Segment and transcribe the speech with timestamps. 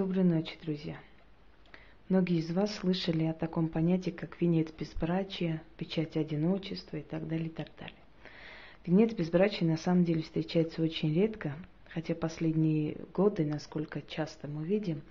[0.00, 0.96] Доброй ночи, друзья.
[2.08, 7.48] Многие из вас слышали о таком понятии, как венец безбрачия, печать одиночества и так далее,
[7.48, 7.98] и так далее.
[8.86, 11.54] Венец безбрачия на самом деле встречается очень редко,
[11.90, 15.02] хотя последние годы, насколько часто мы видим,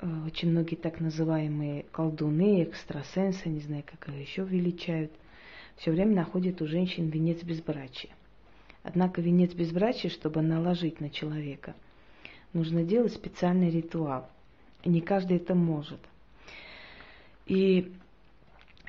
[0.00, 5.12] э, очень многие так называемые колдуны, экстрасенсы, не знаю, как их еще величают,
[5.76, 8.10] все время находят у женщин венец безбрачия.
[8.82, 11.74] Однако венец безбрачия, чтобы наложить на человека,
[12.54, 14.28] нужно делать специальный ритуал.
[14.82, 16.00] И не каждый это может.
[17.46, 17.92] И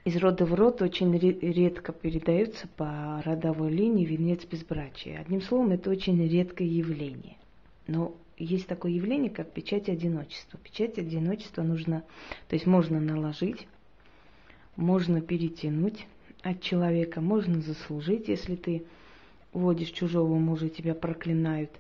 [0.06, 5.20] из рода в род очень редко передается по родовой линии венец безбрачия.
[5.20, 7.38] Одним словом, это очень редкое явление.
[7.88, 10.60] Но есть такое явление, как печать одиночества.
[10.60, 12.04] Печать одиночества нужно,
[12.48, 13.68] то есть можно наложить,
[14.76, 16.06] можно перетянуть
[16.44, 18.86] от человека, можно заслужить, если ты
[19.54, 21.72] уводишь чужого мужа, тебя проклинают,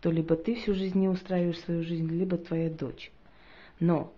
[0.00, 3.10] то либо ты всю жизнь не устраиваешь свою жизнь, либо твоя дочь.
[3.78, 4.12] Но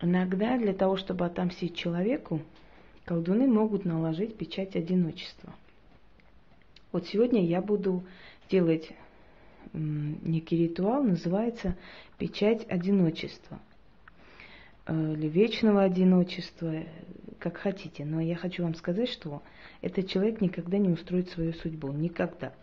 [0.00, 2.40] иногда для того, чтобы отомстить человеку,
[3.04, 5.52] колдуны могут наложить печать одиночества.
[6.92, 8.04] Вот сегодня я буду
[8.48, 8.92] делать
[9.72, 11.76] некий ритуал, называется
[12.16, 13.60] печать одиночества
[14.86, 16.84] э, или вечного одиночества,
[17.38, 18.04] как хотите.
[18.04, 19.42] Но я хочу вам сказать, что
[19.82, 21.92] этот человек никогда не устроит свою судьбу.
[21.92, 22.54] Никогда.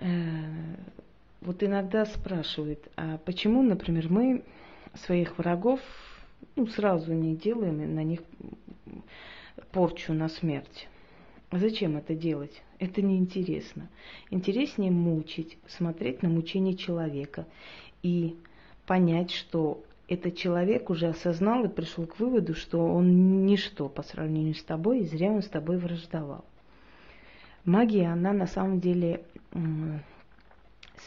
[0.00, 0.06] Э,
[1.40, 4.42] вот иногда спрашивают, а почему, например, мы
[4.94, 5.80] своих врагов
[6.56, 8.20] ну, сразу не делаем на них
[9.72, 10.88] порчу на смерть?
[11.52, 12.62] Зачем это делать?
[12.78, 13.88] Это неинтересно.
[14.30, 17.46] Интереснее мучить, смотреть на мучение человека
[18.02, 18.36] и
[18.86, 24.54] понять, что этот человек уже осознал и пришел к выводу, что он ничто по сравнению
[24.54, 26.44] с тобой, и зря он с тобой враждовал.
[27.64, 29.22] Магия, она на самом деле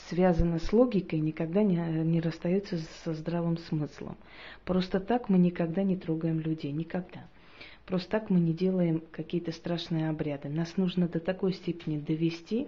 [0.10, 4.18] связана с логикой, никогда не, не расстается со здравым смыслом.
[4.66, 7.26] Просто так мы никогда не трогаем людей, никогда.
[7.86, 10.50] Просто так мы не делаем какие-то страшные обряды.
[10.50, 12.68] Нас нужно до такой степени довести,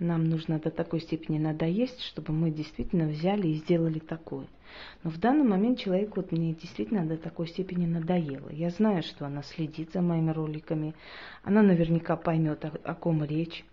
[0.00, 4.46] нам нужно до такой степени надоесть, чтобы мы действительно взяли и сделали такое.
[5.04, 8.50] Но в данный момент человеку вот мне действительно до такой степени надоело.
[8.50, 10.94] Я знаю, что она следит за моими роликами,
[11.42, 13.64] она наверняка поймет, о, о ком речь.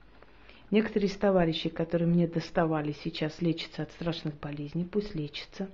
[0.70, 5.70] Некоторые из товарищей, которые мне доставали сейчас, лечатся от страшных болезней, пусть лечатся.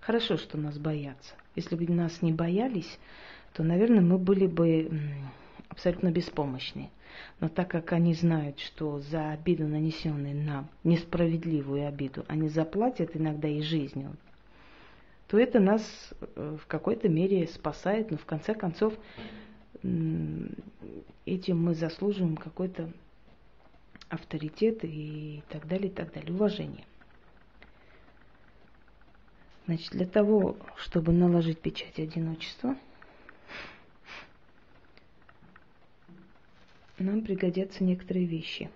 [0.00, 1.34] Хорошо, что нас боятся.
[1.54, 2.98] Если бы нас не боялись,
[3.52, 4.90] то, наверное, мы были бы
[5.70, 6.90] абсолютно беспомощны.
[7.40, 13.48] Но так как они знают, что за обиду, нанесенную нам, несправедливую обиду, они заплатят иногда
[13.48, 14.16] и жизнью,
[15.28, 15.82] то это нас
[16.20, 18.92] э, в какой-то мере спасает, но в конце концов
[21.24, 22.90] этим мы заслуживаем какой-то
[24.10, 26.84] авторитет и так далее, и так далее, уважение.
[29.66, 32.76] Значит, для того, чтобы наложить печать одиночества,
[37.02, 38.70] нам пригодятся некоторые вещи.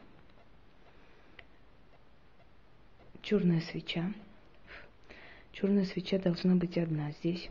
[3.23, 4.13] Черная свеча.
[5.53, 7.49] Черная свеча должна быть одна здесь.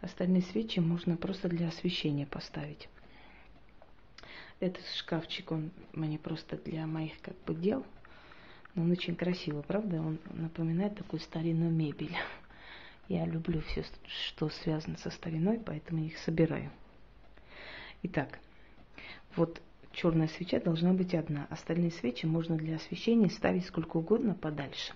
[0.00, 2.88] Остальные свечи можно просто для освещения поставить.
[4.60, 7.84] Этот шкафчик, он мне просто для моих как бы дел.
[8.74, 10.00] Но он очень красивый, правда?
[10.00, 12.14] Он напоминает такую старинную мебель.
[13.08, 13.84] Я люблю все,
[14.28, 16.70] что связано со стариной, поэтому их собираю.
[18.02, 18.38] Итак,
[19.34, 19.60] вот
[19.96, 21.46] черная свеча должна быть одна.
[21.50, 24.92] Остальные свечи можно для освещения ставить сколько угодно подальше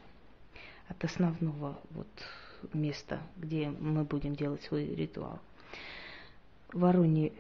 [0.88, 2.06] от основного вот
[2.74, 5.40] места, где мы будем делать свой ритуал.
[6.72, 7.32] Вороньи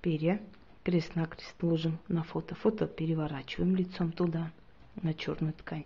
[0.00, 0.40] перья
[0.84, 2.54] крест-накрест ложим на фото.
[2.54, 4.52] Фото переворачиваем лицом туда,
[5.02, 5.84] на черную ткань.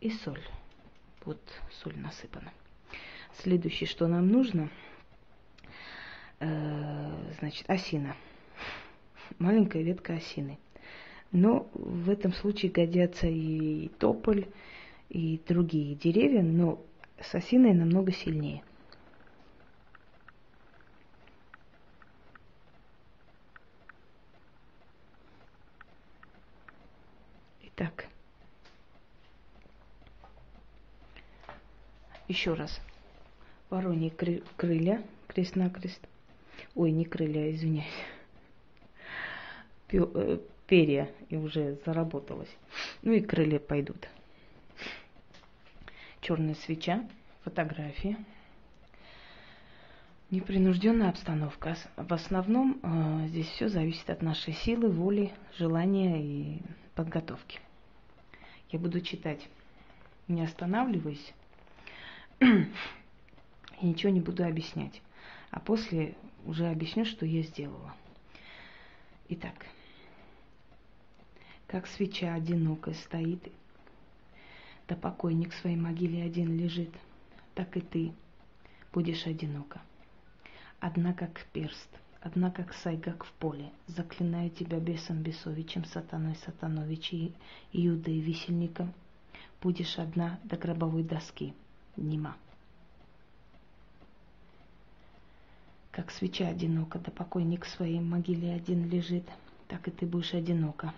[0.00, 0.42] И соль.
[1.24, 1.40] Вот
[1.82, 2.52] соль насыпана.
[3.36, 4.70] Следующее, что нам нужно,
[6.40, 8.16] э, значит, осина.
[9.38, 10.58] Маленькая ветка осины.
[11.32, 14.46] Но в этом случае годятся и тополь,
[15.10, 16.80] и другие деревья, но
[17.20, 18.62] с осиной намного сильнее.
[27.78, 28.06] Так.
[32.26, 32.80] Еще раз.
[33.70, 36.00] Вороньи кры крылья, крест-накрест.
[36.74, 37.86] Ой, не крылья, извиняюсь.
[39.90, 42.54] Э, перья, и уже заработалось.
[43.02, 44.06] Ну и крылья пойдут.
[46.20, 47.08] Черная свеча,
[47.42, 48.18] фотографии.
[50.30, 51.74] Непринужденная обстановка.
[51.96, 56.60] В основном э, здесь все зависит от нашей силы, воли, желания и
[56.94, 57.60] подготовки.
[58.70, 59.48] Я буду читать
[60.28, 61.32] не останавливайся.
[62.40, 65.00] И ничего не буду объяснять.
[65.50, 66.14] А после
[66.44, 67.94] уже объясню, что я сделала.
[69.30, 69.54] Итак,
[71.68, 73.52] как свеча одинокая стоит,
[74.88, 76.90] да покойник в своей могиле один лежит,
[77.54, 78.12] так и ты
[78.92, 79.82] будешь одинока.
[80.80, 81.88] Одна как перст,
[82.22, 87.34] одна как сайгак в поле, заклинаю тебя бесом бесовичем, сатаной сатанович и
[87.72, 88.94] иудой висельником,
[89.60, 91.52] будешь одна до гробовой доски,
[91.96, 92.34] нема.
[95.90, 99.28] Как свеча одинока, да покойник в своей могиле один лежит,
[99.66, 100.94] так и ты будешь одинока.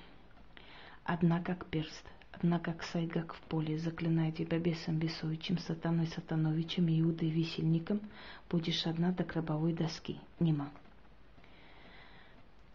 [1.13, 7.31] Одна как перст, одна как сайгак в поле, заклиная тебя бесом бесовичем, сатаной сатановичем, иудой
[7.31, 8.01] висельником,
[8.49, 10.71] будешь одна до гробовой доски, нема.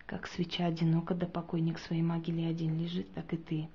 [0.06, 3.70] Как свеча одинока, да покойник своей могиле один лежит, так и ты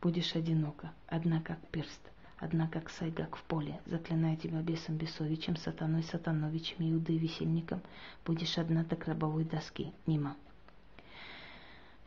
[0.00, 2.00] будешь одинока, одна как перст,
[2.38, 7.82] одна как сайгак в поле, заклиная тебя бесом бесовичем, сатаной сатановичем, иудой висельником,
[8.24, 10.36] будешь одна до гробовой доски, нема.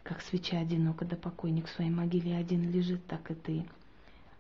[0.10, 3.64] Как свеча одинока, да покойник в своей могиле один лежит, так и ты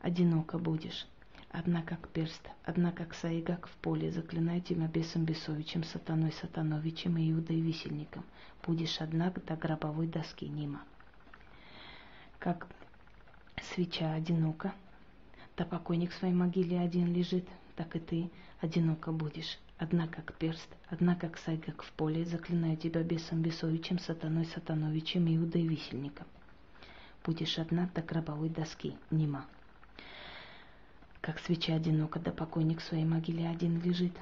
[0.01, 1.05] одиноко будешь.
[1.51, 7.31] Одна как перст, одна как сайгак в поле, заклиная тебя бесом бесовичем, сатаной сатановичем и
[7.31, 8.25] иудой висельником,
[8.65, 10.81] будешь одна до гробовой доски, нема.
[12.39, 12.65] Как
[13.61, 14.73] свеча одинока,
[15.55, 17.47] да покойник в своей могиле один лежит,
[17.79, 18.29] так и ты
[18.59, 19.57] одиноко будешь.
[19.77, 25.65] Одна как перст, одна как сайгак в поле, заклинаю тебя бесом бесовичем, сатаной сатановичем, иудой
[25.65, 26.27] висельником.
[27.23, 29.45] Будешь одна до гробовой доски, нема.
[31.21, 34.17] Как свеча одинока, да покойник в своей могиле один лежит,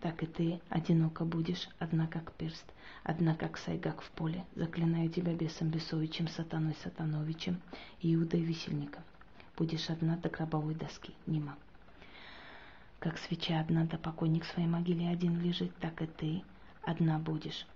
[0.00, 2.66] так и ты одиноко будешь, одна как перст,
[3.02, 7.60] одна как сайгак в поле, заклинаю тебя бесом бесовичем, сатаной сатановичем,
[8.02, 9.02] иудой висельником
[9.56, 11.56] будешь одна до гробовой доски, нема.
[13.00, 16.42] Как свеча одна да покойник своей могиле один лежит, так и ты
[16.82, 17.66] одна будешь.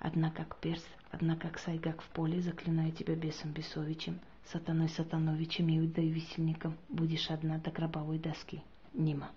[0.00, 6.08] Одна как перст, одна как сайгак в поле, заклинаю тебя бесом бесовичем, сатаной сатановичем, иудой
[6.08, 8.60] висельником, будешь одна до гробовой доски,
[8.92, 9.30] нема.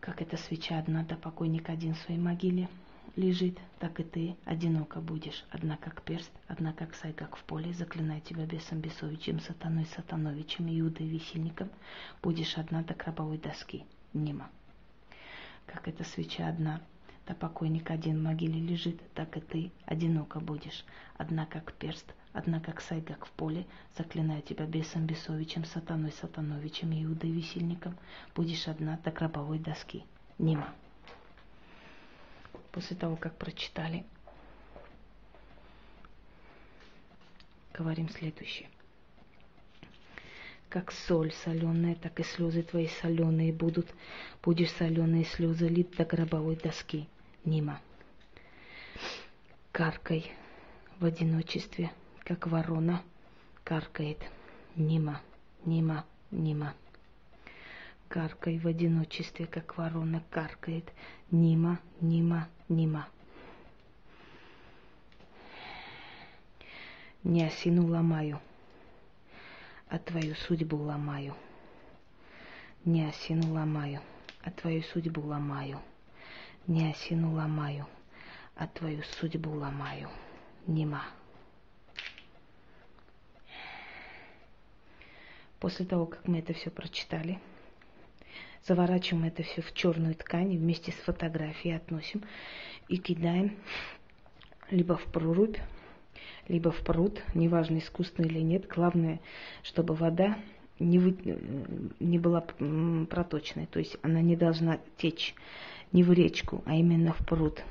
[0.00, 2.70] Как эта свеча одна да покойник один в своей могиле,
[3.16, 7.72] лежит, так и ты одиноко будешь, одна как перст, одна как сай, как в поле,
[7.72, 11.70] заклинай тебя бесом бесовичем, сатаной сатановичем, иудой висельником,
[12.22, 14.50] будешь одна до гробовой доски, нема.
[15.66, 16.80] Как эта свеча одна,
[17.26, 20.84] да покойник один в могиле лежит, так и ты одиноко будешь,
[21.16, 23.66] одна как перст, одна как сай, как в поле,
[23.96, 27.96] заклинаю тебя бесом бесовичем, сатаной сатановичем, иудой висельником,
[28.34, 30.04] будешь одна до гробовой доски,
[30.38, 30.74] нема
[32.74, 34.04] после того, как прочитали,
[37.72, 38.68] говорим следующее.
[40.68, 43.86] Как соль соленая, так и слезы твои соленые будут.
[44.42, 47.08] Будешь соленые слезы лить до гробовой доски.
[47.44, 47.80] Нима.
[49.70, 50.32] Каркай
[50.98, 51.92] в одиночестве,
[52.24, 53.02] как ворона
[53.62, 54.18] каркает.
[54.74, 55.20] Нима,
[55.64, 56.74] Нима, Нима
[58.08, 60.92] каркай в одиночестве, как ворона каркает.
[61.30, 63.08] Нима, Нима, Нима.
[67.24, 68.38] Не осину ломаю,
[69.88, 71.34] а твою судьбу ломаю.
[72.84, 74.00] Не осину ломаю,
[74.42, 75.80] а твою судьбу ломаю.
[76.66, 77.86] Не осину ломаю,
[78.54, 80.10] а твою судьбу ломаю.
[80.66, 81.02] Нима.
[85.60, 87.40] После того, как мы это все прочитали,
[88.66, 92.22] заворачиваем это все в черную ткань вместе с фотографией относим
[92.88, 93.56] и кидаем
[94.70, 95.58] либо в прорубь,
[96.48, 98.66] либо в пруд, неважно, искусственный или нет.
[98.66, 99.20] Главное,
[99.62, 100.38] чтобы вода
[100.78, 101.16] не, вы,
[102.00, 105.34] не была проточной, то есть она не должна течь
[105.92, 107.62] не в речку, а именно в пруд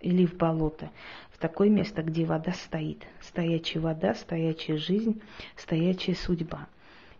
[0.00, 0.90] или в болото,
[1.32, 3.06] в такое место, где вода стоит.
[3.20, 5.20] Стоячая вода, стоячая жизнь,
[5.56, 6.68] стоячая судьба.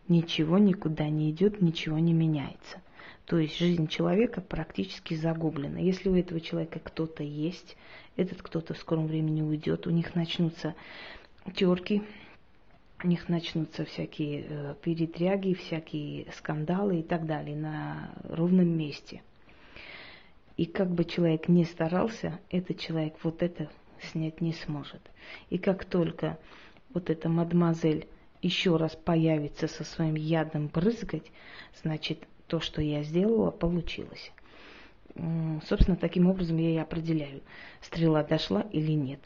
[0.07, 2.81] Ничего никуда не идет, ничего не меняется.
[3.29, 5.79] То есть жизнь человека практически загублена.
[5.79, 7.77] Если у этого человека кто-то есть,
[8.17, 10.75] этот кто-то в скором времени уйдет, у них начнутся
[11.55, 12.03] терки,
[13.05, 19.21] у них начнутся всякие э, перетряги, всякие скандалы и так далее на ровном месте.
[20.57, 23.69] И как бы человек не старался, этот человек вот это
[24.11, 25.03] снять не сможет.
[25.51, 26.39] И как только
[26.95, 28.09] вот эта мадемуазель
[28.41, 31.31] еще раз появится со своим ядом брызгать,
[31.83, 34.33] значит, то, что я сделала, получилось.
[35.69, 37.43] Собственно, таким образом я и определяю,
[37.83, 39.21] стрела дошла или нет.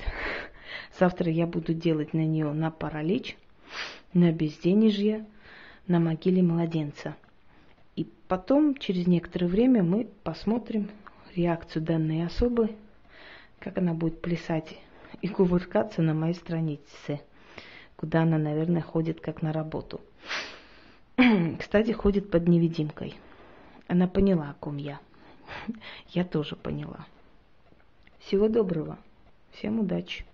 [0.98, 3.36] Завтра я буду делать на нее на паралич,
[4.12, 5.26] на безденежье,
[5.86, 7.16] на могиле младенца.
[7.94, 10.90] И потом, через некоторое время, мы посмотрим
[11.34, 12.70] реакцию данной особы,
[13.58, 14.76] как она будет плясать
[15.20, 17.20] и кувыркаться на моей странице,
[17.96, 20.00] куда она, наверное, ходит как на работу.
[21.58, 23.14] Кстати, ходит под невидимкой.
[23.88, 25.00] Она поняла, о ком я.
[26.08, 27.06] Я тоже поняла.
[28.20, 28.98] Всего доброго.
[29.52, 30.24] Всем удачи.